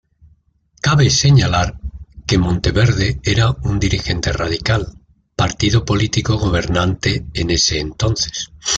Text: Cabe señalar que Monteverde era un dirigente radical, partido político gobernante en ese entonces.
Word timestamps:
Cabe 0.81 1.11
señalar 1.11 1.79
que 2.25 2.39
Monteverde 2.39 3.19
era 3.21 3.51
un 3.51 3.77
dirigente 3.79 4.33
radical, 4.33 4.99
partido 5.35 5.85
político 5.85 6.39
gobernante 6.39 7.27
en 7.35 7.51
ese 7.51 7.77
entonces. 7.79 8.51